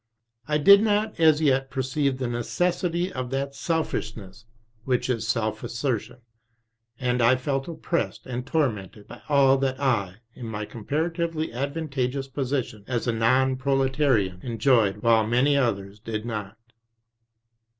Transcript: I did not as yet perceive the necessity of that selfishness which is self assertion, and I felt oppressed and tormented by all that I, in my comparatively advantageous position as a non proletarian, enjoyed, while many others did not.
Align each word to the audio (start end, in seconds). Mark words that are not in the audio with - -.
I 0.47 0.57
did 0.57 0.81
not 0.81 1.19
as 1.19 1.41
yet 1.43 1.69
perceive 1.69 2.17
the 2.17 2.25
necessity 2.27 3.13
of 3.13 3.29
that 3.29 3.53
selfishness 3.53 4.45
which 4.83 5.11
is 5.11 5.27
self 5.27 5.63
assertion, 5.63 6.21
and 6.99 7.21
I 7.21 7.35
felt 7.35 7.67
oppressed 7.67 8.25
and 8.25 8.43
tormented 8.43 9.07
by 9.07 9.21
all 9.29 9.59
that 9.59 9.79
I, 9.79 10.15
in 10.33 10.47
my 10.47 10.65
comparatively 10.65 11.53
advantageous 11.53 12.27
position 12.27 12.83
as 12.87 13.05
a 13.07 13.13
non 13.13 13.57
proletarian, 13.57 14.39
enjoyed, 14.41 15.03
while 15.03 15.27
many 15.27 15.55
others 15.55 15.99
did 15.99 16.25
not. 16.25 16.57